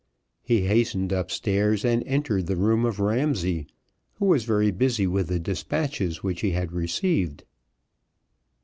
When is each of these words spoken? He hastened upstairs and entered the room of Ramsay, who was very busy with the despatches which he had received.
He 0.41 0.61
hastened 0.61 1.11
upstairs 1.11 1.85
and 1.85 2.03
entered 2.05 2.47
the 2.47 2.55
room 2.55 2.85
of 2.85 2.99
Ramsay, 2.99 3.67
who 4.15 4.25
was 4.25 4.45
very 4.45 4.71
busy 4.71 5.05
with 5.05 5.27
the 5.27 5.37
despatches 5.37 6.23
which 6.23 6.41
he 6.41 6.53
had 6.53 6.71
received. 6.71 7.43